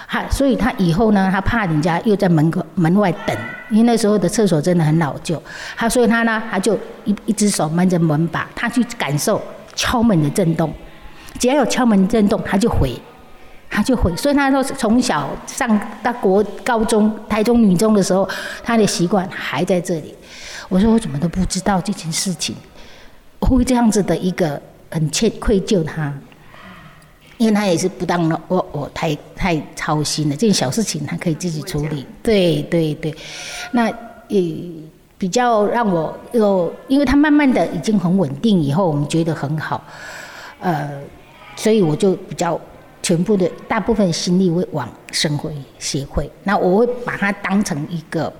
[0.08, 3.36] 哈，所以他以后呢，他怕人家又在门口门外等，
[3.72, 5.42] 因为那时候的厕所真的很老旧。
[5.76, 9.42] 他所以他呢，他就一一只手闷着门把，他去感受
[9.76, 10.72] 敲门的震动，
[11.40, 12.94] 只要有敲门震动，他就回。
[13.74, 18.30] 他就会，所以他说从小上到国高中台中女中的时候，
[18.64, 20.14] 他的习惯还在这里。
[20.70, 22.56] 我说我怎么都不知道这件事情，
[23.40, 26.14] 会这样子的一个很欠愧疚他。
[27.40, 32.06] 因为他也是不当了，我我太太操心了，这件小事情他可以自己处理。
[32.22, 33.14] 对对对，
[33.72, 33.92] 那
[34.28, 34.56] 也
[35.18, 39.84] 比较让我又，因为他慢慢的已经很稳定，以后我们觉得很好，
[40.60, 40.92] 呃，
[41.56, 42.58] 所以我就比较
[43.04, 48.34] 全部的大部分心力会往生活协会，那我会把它当成一个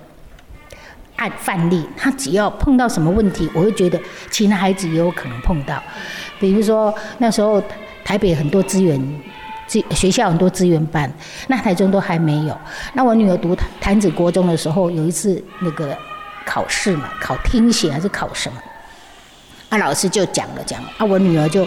[1.18, 4.00] 案范例，他只要碰到什么问题，我会觉得
[4.32, 5.80] 其他孩子也有可能碰到，
[6.40, 7.62] 比如说那时候。
[8.06, 9.02] 台北很多资源，
[9.66, 11.10] 这学校很多资源班，
[11.48, 12.58] 那台中都还没有。
[12.96, 15.98] 那我女儿读潭子国中的时候，有一次那个
[16.46, 18.58] 考试嘛，考听写还是考什么？
[19.70, 21.66] 啊，老师就讲了讲，啊，我女儿就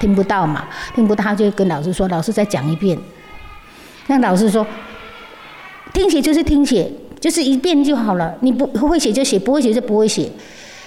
[0.00, 2.98] 听不到嘛，听不到，她就跟老师说：“老师再讲一遍。”
[4.08, 4.66] 那老师说
[5.94, 10.28] ：“听写就是听写，就是一遍就好了，你不会写就写，不会写就不会写。”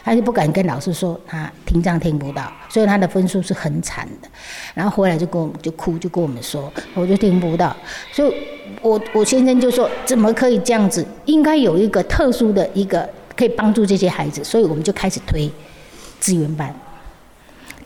[0.06, 4.28] 他就不敢跟老师说他听障听不到，所以他的分数是很惨的。
[4.73, 7.73] 然后回来就跟我们就哭，就跟我们说，我就听不到。
[8.12, 8.34] 所以，
[8.82, 11.08] 我我先生就说，怎么可以这样子？
[11.23, 14.43] 应该有一个特殊的一个可以帮助这些孩子。
[14.43, 15.49] 所以我们就开始推
[16.19, 16.76] 资源班、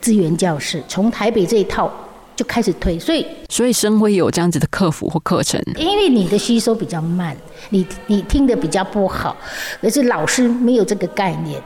[0.00, 1.90] 资源教室，从台北这一套。
[2.38, 7.36] 就开始推，所以所以生辉有这样子的客服或课程，因为你的吸收比较慢，
[7.70, 9.36] 你你听的比较不好，
[9.82, 11.60] 可是老师没有这个概念，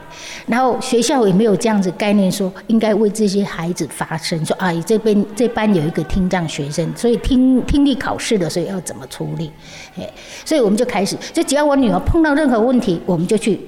[0.47, 9.51] 然后学校也没有这样子概念，说应该为这些孩子发声，说啊，这边这班有一个听障学生，所以听听力考试的时候要怎么处理，
[9.95, 10.11] 哎，
[10.43, 13.59] 所以我们就开始，就只要我女儿碰到任何问题，我们就去。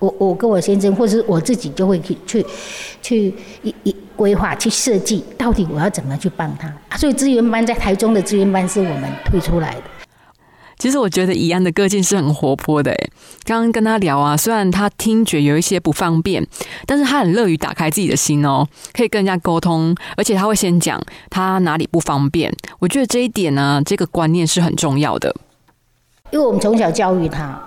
[0.00, 2.44] 我我跟我先生，或者是我自己，就会去去
[3.00, 6.74] 去一一规划，去设计，到底我要怎么去帮他。
[6.96, 9.82] 所以资源班在台中的资源班是我们推出来的。
[10.78, 13.10] 其实我觉得怡安的个性是很活泼的，诶，
[13.44, 16.42] 刚刚跟他聊啊，虽然他听觉有一些不方便，
[16.86, 22.50] 但是他很乐于打开自己的心哦，可以跟人家沟通，而且他会先讲他哪里不方便。
[22.78, 25.36] 我觉得这一点呢，这个观念是很重要的，
[26.30, 27.62] 因为我们从小教育他。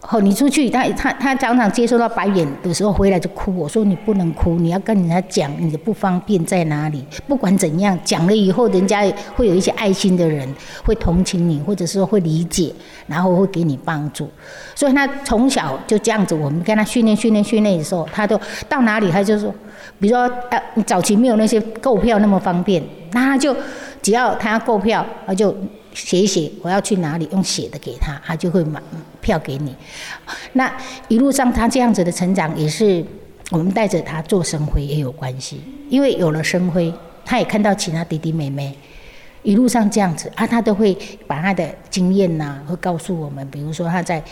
[0.00, 3.54] 哦，你出去，他他他常常接受到白眼的时候回来就哭。
[3.56, 7.04] 我说你不能哭，你要跟人家讲你的不方便在哪里。
[7.26, 9.02] 不管怎样，讲了以后，人家
[9.34, 10.48] 会有一些爱心的人
[10.84, 12.72] 会同情你，或者说会理解，
[13.08, 14.30] 然后会给你帮助。
[14.74, 19.52] 所以他从小就这样子，我们跟他训练训练训练的时候，他都到哪里他就说，
[19.98, 22.80] 比如说呃早期没有那些购票那么方便，
[23.10, 23.54] 那他就
[24.00, 25.52] 只要他购票，他就。
[25.98, 27.28] 写一写，我要去哪里？
[27.32, 28.80] 用写的给他，他就会买
[29.20, 29.74] 票给你。
[30.52, 30.72] 那
[31.08, 33.04] 一路上他这样子的成长，也是
[33.50, 35.60] 我们带着他做生辉也有关系。
[35.90, 36.92] 因为有了生辉，
[37.24, 38.76] 他也看到其他弟弟妹妹
[39.42, 43.46] 一路上这样子啊，他都会把他的经验呐，会告诉我们。
[43.50, 44.22] 比如说他在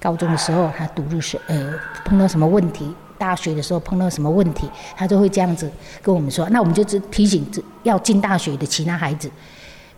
[0.00, 2.86] 高中的时候，他读的是呃碰到什么问题；
[3.18, 6.48] 大学的时候碰到什么问题，他都会这样子跟我们说。
[6.48, 7.46] 那我们就只提醒
[7.82, 9.30] 要进大学的其他孩子。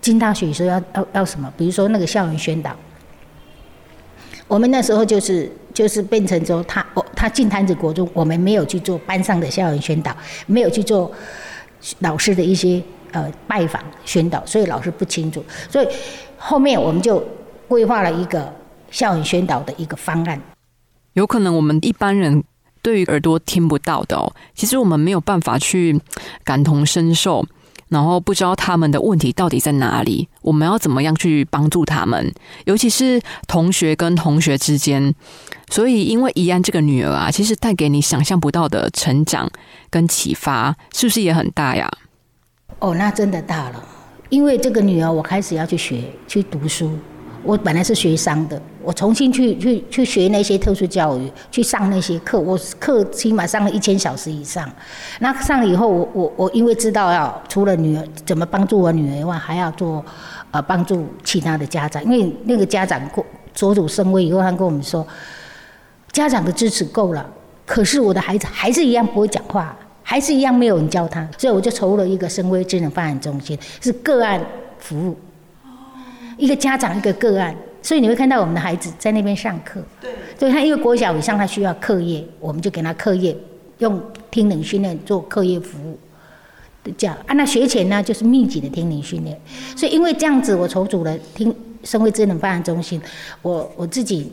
[0.03, 1.51] 进大学时候要要要什么？
[1.57, 2.77] 比如说那个校园宣导，
[4.49, 10.15] 我们那时候就是就是变成说他哦，他进摊子国中，我们没有去做班上的校园宣导，
[10.47, 11.11] 没有去做
[12.01, 15.43] 老师的一些呃拜访宣导，所以老师不清楚。
[15.71, 15.89] 所以
[16.37, 17.25] 后面我们就
[17.69, 18.53] 规划了一个
[18.91, 20.39] 校园宣导的一个方案。
[21.13, 22.43] 有可能我们一般人
[22.83, 26.01] 对于耳朵听不到的哦，其实我们没有办法去
[26.43, 27.47] 感同身受。
[27.93, 32.33] 然后不知道他们的问题到底在哪里，我们要怎么样去帮助他们？
[32.65, 35.15] 尤其是同学跟同学之间。
[35.69, 39.51] 所以，因为怡安这个女儿啊，其实带给你想象不到的成长
[39.91, 41.91] 跟启发，是不是也很大呀？
[42.79, 43.85] 哦，那真的大了。
[44.31, 46.99] 因为这个女儿，我开始要去学去读书。
[47.45, 54.71] 我本来是学商的，我重新去去去学那些特殊教育，去上那些课，我课起码上了一千小时以上。
[55.21, 60.05] 那上了以后，我我我因为知道要除了女儿怎么帮助我女儿以外，还要做
[60.51, 65.07] 呃帮助其他的家长，因为那个家长过佐主升威以后，他跟我们说，
[66.13, 67.29] 家长的支持够了，
[67.67, 74.41] 可是我的孩子还是一样不会讲话，还是一样没有人教他，所以我就筹了一个生威智能发展中心，是个案
[74.79, 75.17] 服务。
[76.43, 79.81] 一个家长一个个案，所以你会看到我们的孩子在那边上课。
[80.01, 83.37] 对，所以他因为国小以上他需要课业，我们就给他课业，
[83.79, 85.97] 用听能训练做课业服务。
[86.99, 89.41] 这样，啊，那学前呢就是密集的听能训练。
[89.77, 93.01] 所以因为这样子，我筹组了听生会智能发展中心，
[93.41, 94.33] 我我自己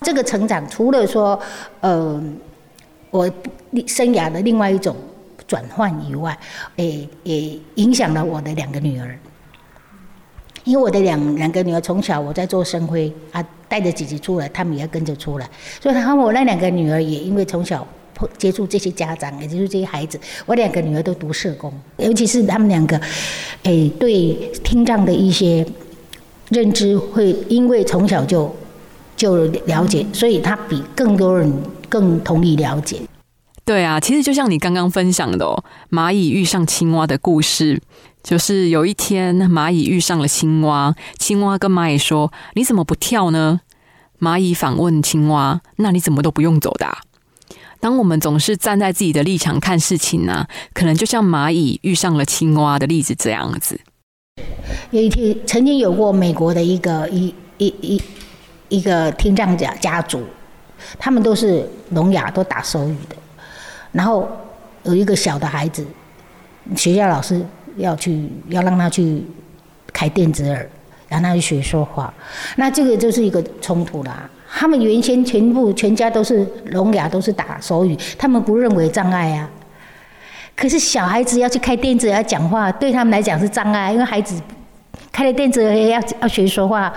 [0.00, 1.38] 这个成长，除了说，
[1.82, 2.18] 呃，
[3.10, 3.30] 我
[3.86, 4.96] 生涯的另外一种
[5.46, 6.34] 转换以外，
[6.76, 9.18] 诶，也影响了我的两个女儿。
[10.66, 15.48] 因为我的两两个女儿从小我在做生辉啊，带着姐姐出来，他们也要跟着出来，
[15.80, 17.86] 所以他们我那两个女儿也因为从小
[18.36, 20.18] 接触这些家长，也就是这些孩子。
[20.44, 23.00] 我两个女儿都读社工，尤其是他们两个，
[23.62, 25.64] 诶，对听障的一些
[26.48, 28.52] 认知会因为从小就
[29.16, 31.52] 就了解，所以他比更多人
[31.88, 32.98] 更同意了解。
[33.64, 37.80] 对啊，其实就像你刚刚分享的哦，蚂蚁遇上青蛙的故事，
[38.26, 43.60] 就是有一天蚂蚁遇上了青蛙，青蛙跟蚂蚁说：“你怎么不跳呢？”
[44.18, 46.88] 蚂蚁反问青蛙：“那你怎么都不用走的？”
[47.78, 53.80] 当我们总是站在自己的立场看事情呢，可能就像蚂蚁遇上了青蛙的例子这样子。
[54.90, 58.02] 有一天，曾经有过美国的一个一一一
[58.70, 60.24] 一个听障家家族，
[60.98, 63.14] 他们都是聋哑，都打手语的。
[63.92, 64.28] 然后
[64.82, 65.86] 有一个小的孩子，
[66.76, 67.46] 学校老师
[67.76, 69.22] 要去要让他去
[69.92, 70.68] 开电子耳，
[71.08, 72.12] 让他去学说话。
[72.56, 74.28] 那这个就是一个冲突啦。
[74.48, 79.50] 他们原先全部全家都是聋哑，都是打手语，他们不认为障碍啊。
[80.56, 84.40] 可是小孩子要去开电子耳讲话，对他们来讲是障碍，因为孩子
[85.12, 86.94] 开了电子耳要要学说话啊。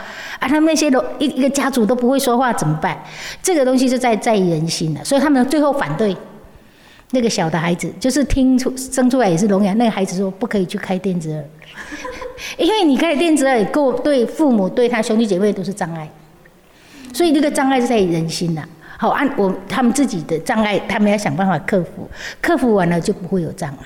[0.48, 2.98] 他们那些一一个家族都不会说话怎么办？
[3.44, 6.16] 这个东西是在在意人心的，所以他们最后反对。
[7.12, 11.44] 那个小的孩子就是听出生出来也是聋哑，那个孩子说不可以去开电子耳，
[12.58, 16.08] 因为你开电子耳，够对父母对他兄弟姐妹都是障碍，
[17.12, 18.64] 所以那个障碍是在人心呐。
[18.98, 22.08] 好，按我他们自己的障碍，他们要想办法克服，
[22.40, 23.86] 克服完了就不会有障碍。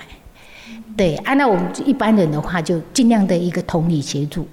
[0.94, 4.46] 对，按照我们一般人的话，就尽量的一个同理协助，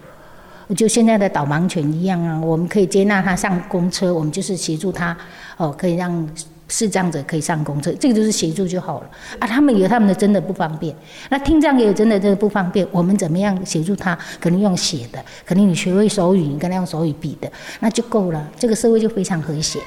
[0.78, 5.17] 就现在的导盲犬一样啊，我们可以接纳他上公车，我们就是协助他，
[5.57, 6.26] 哦，可以让。
[6.72, 9.09] 视障者可以上公车，这个就是协助就好了
[9.39, 9.45] 啊。
[9.45, 10.95] 他们有他们的真的不方便，
[11.30, 12.88] 那听障也有真的这个不方便。
[12.91, 14.17] 我们怎么样协助他？
[14.39, 17.51] 可能用写的，可能你学会手语，你跟他用手语比的，
[17.82, 18.49] 那就够了。
[18.57, 19.80] 这个社会就非常和谐。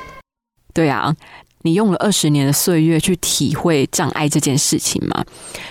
[0.75, 1.15] 对啊，
[1.63, 5.25] 你用了二十年的岁月去体会障碍这件事情嘛，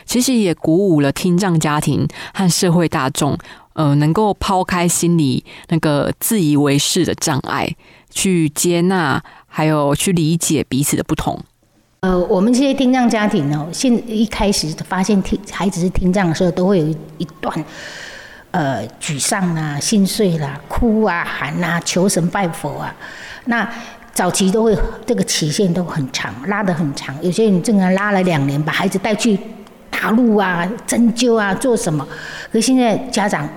[0.05, 3.38] 其实也鼓舞了听障家庭和社会大众，
[3.74, 7.70] 呃，能够抛开心里那个自以为是的障碍，
[8.09, 9.24] 去接纳。
[9.56, 11.39] 还有去理解彼此的不同。
[11.99, 16.88] 呃，我们这些听障家庭呢，现一开始发现听孩子是听障的时候，都会有
[17.20, 17.66] 一段
[18.49, 22.95] 呃沮丧啊、心碎啦、哭啊、喊啊、求神拜佛啊。
[23.45, 23.72] 那
[24.12, 24.76] 早期都会
[25.06, 27.16] 这个期限都很长，拉得很长。
[27.22, 29.38] 有些人正常拉了两年，把孩子带去
[29.91, 32.06] 打路啊、针灸啊、做什么。
[32.51, 33.47] 可现在家长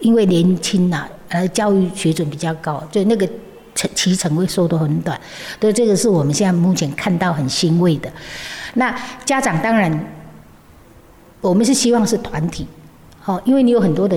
[0.00, 3.26] 因为年轻呐，呃，教育水准比较高，就那个。
[3.74, 5.20] 程期程会缩得很短，
[5.58, 8.10] 对，这个是我们现在目前看到很欣慰的。
[8.74, 8.94] 那
[9.24, 10.06] 家长当然，
[11.40, 12.66] 我们是希望是团体，
[13.20, 14.16] 好，因为你有很多的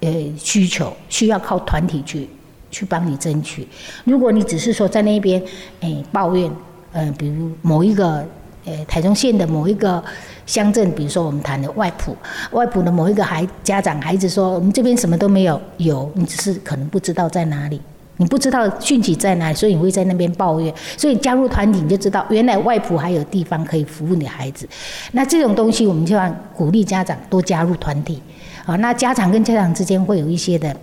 [0.00, 2.28] 呃需求，需要靠团体去
[2.70, 3.66] 去帮你争取。
[4.04, 5.42] 如果你只是说在那边
[5.80, 6.50] 诶抱怨，
[6.92, 8.26] 呃，比如某一个
[8.64, 10.02] 呃台中县的某一个
[10.46, 12.16] 乡镇，比如说我们谈的外埔，
[12.52, 17.80] 外埔的某一个孩家长孩子说，我们这边什么都没有，有你只是可能不知道在哪里。
[18.18, 20.72] 你不知道讯息在哪，所以你会在那边抱怨。
[20.96, 24.68] 所以加入团体，你就知道原来外婆还有地方可以服务你孩子。
[25.12, 28.22] 那这种东西，我们就要鼓励家长多加入团体。
[28.64, 30.76] 好，那家长跟家长之间会有一些的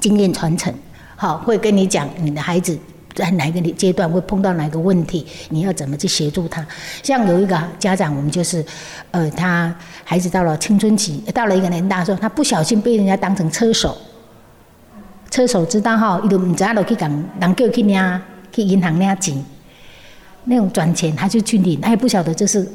[0.00, 0.74] 经验传承。
[1.16, 2.78] 好，会跟你讲你的孩子
[3.14, 6.66] 在哪一个阶段会碰到哪个问题，你要怎么去协助他。
[7.02, 8.62] 像有一个家长，我们就是，
[9.12, 13.96] 呃，他孩子到了青春期，到了一个年大时候，他不小心被人家当成车手。
[15.30, 17.10] 车手知道哈，伊都唔知阿落去讲，
[17.40, 18.20] 人叫去领
[18.50, 19.44] 去银行领钱，
[20.44, 22.66] 那种转钱他就去领，他也不晓得这是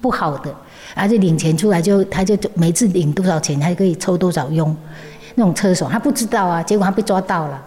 [0.00, 0.54] 不好的，
[0.94, 4.74] 而且领钱出来就他就每次领多少钱，他就可以抽多少佣，
[5.34, 7.60] 那种车手他不知道啊，结果他被抓到了，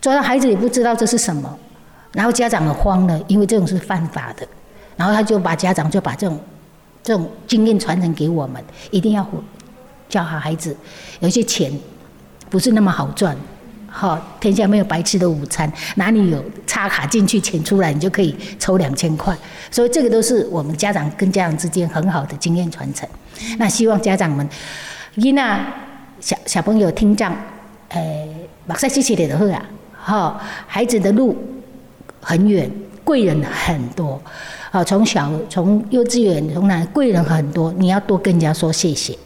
[0.00, 1.56] 抓到孩子也不知道这是什么，
[2.12, 4.46] 然后家长很慌了，因为这种是犯法的，
[4.96, 6.38] 然后他就把家长就把这种
[7.02, 9.24] 这种经验传承给我们，一定要
[10.08, 10.76] 教好孩子，
[11.20, 11.72] 有些钱。
[12.48, 13.36] 不是那么好赚，
[13.88, 19.36] 好，天下没有白吃的午餐，哪里有插卡进去钱出来，你就可以抽两千块，
[19.70, 23.08] 所以这个都是我们家长跟家长之间很好的经验传承。
[23.58, 24.48] 那希望家长们，
[25.16, 25.60] 伊那
[26.20, 27.34] 小小朋友听障，
[27.88, 28.28] 诶，
[28.66, 31.36] 马赛谢谢你的好啊，好，孩子的路
[32.20, 32.70] 很远，
[33.02, 34.20] 贵人很多，
[34.70, 39.16] 好，从小从幼稚园从哪贵人很多，你要多跟人家说谢谢。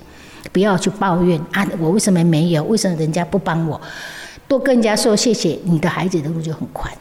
[0.53, 1.67] 不要去抱怨啊！
[1.79, 2.65] 我为什么没有？
[2.65, 3.81] 为什么人家不帮我？
[4.49, 6.93] 多跟人家说谢谢，你的孩子的路就很宽。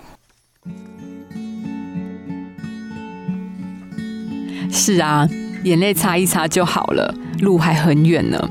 [4.72, 5.28] 是啊，
[5.64, 8.50] 眼泪擦一擦就好了，路还很远呢。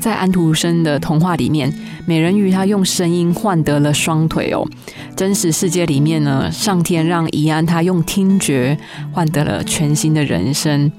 [0.00, 1.72] 在安徒生的童话里面，
[2.06, 4.66] 美人鱼她用声音换得了双腿哦。
[5.14, 8.76] 真实世界里面呢，上天让怡安他用听觉
[9.12, 10.90] 换得了全新的人生。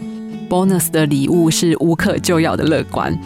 [0.51, 3.17] Bonus 的礼物是无可救药的乐观。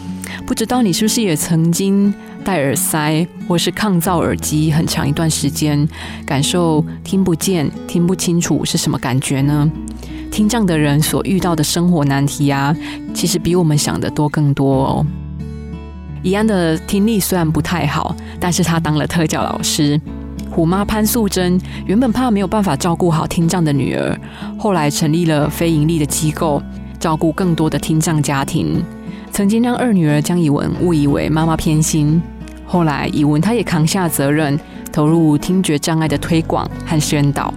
[0.46, 2.14] 不知道你是不是也曾经
[2.44, 5.88] 戴耳塞或是抗噪耳机很长一段时间，
[6.24, 9.68] 感受听不见、听不清楚是什么感觉呢？
[10.30, 12.72] 听障的人所遇到的生活难题啊，
[13.12, 15.06] 其实比我们想的多更多哦。
[16.22, 20.00] 怡安的听力虽然不太好，但是他当了特教老师。
[20.48, 24.16] 虎妈潘素贞原本怕没有办法照顾好听障的女儿，
[24.56, 26.62] 后来成立了非盈利的机构。
[27.06, 28.82] 照顾更多的听障家庭，
[29.30, 32.20] 曾经让二女儿江以文误以为妈妈偏心。
[32.66, 34.58] 后来以文她也扛下责任，
[34.92, 37.54] 投入听觉障碍的推广和宣导。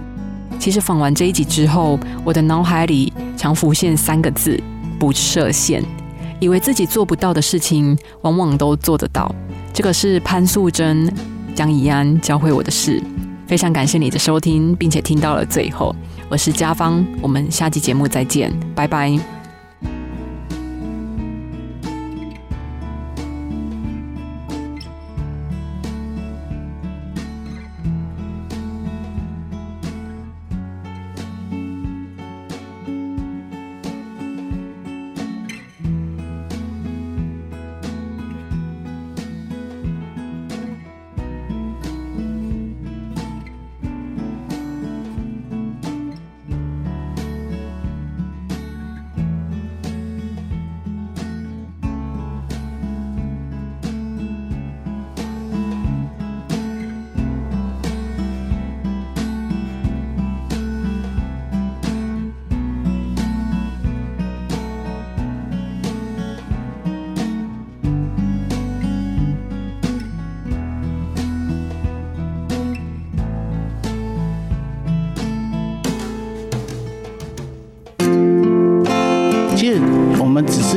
[0.56, 4.56] 其实访完这一集之后，我的脑海里常浮现三个字：
[5.00, 5.82] 不设限。
[6.38, 9.34] 以为自己做不到的事情，往往都做得到。
[9.72, 11.12] 这个是潘素贞、
[11.56, 13.02] 江怡安教会我的事。
[13.48, 15.92] 非常感谢你的收听，并且听到了最后。
[16.28, 19.39] 我是家芳，我们下期节目再见，拜拜。